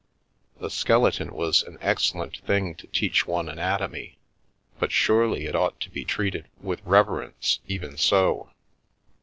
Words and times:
A 0.59 0.71
skeleton 0.71 1.31
was 1.31 1.61
an 1.61 1.77
excellent 1.79 2.37
thing 2.37 2.73
to 2.73 2.87
teach 2.87 3.27
one 3.27 3.47
anatomy, 3.47 4.17
but 4.79 4.91
surely 4.91 5.45
it 5.45 5.55
ought 5.55 5.79
to 5.79 5.91
be 5.91 6.03
treated 6.03 6.47
with 6.59 6.81
reverence, 6.85 7.59
even 7.67 7.97
so. 7.97 8.49